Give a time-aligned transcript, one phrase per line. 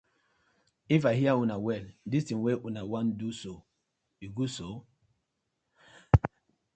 [0.89, 3.53] If I hear una well, dis ting wey una wan do so
[4.25, 4.67] e good so.